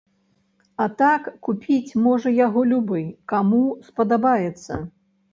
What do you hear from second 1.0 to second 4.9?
так купіць можа яго любы, каму спадабаецца.